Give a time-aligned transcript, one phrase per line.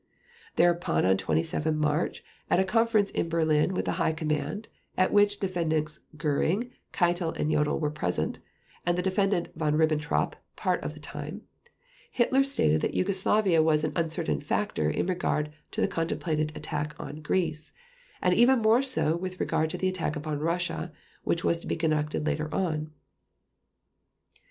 [0.55, 5.39] Thereupon on 27 March, at a conference in Berlin with the High Command at which
[5.39, 8.39] the Defendants Göring, Keitel, and Jodl were present,
[8.83, 11.43] and the Defendant Von Ribbentrop part of the time,
[12.11, 17.21] Hitler stated that Yugoslavia was an uncertain factor in regard to the contemplated attack on
[17.21, 17.71] Greece,
[18.23, 20.91] and even more so with regard to the attack upon Russia
[21.23, 22.89] which was to be conducted later on.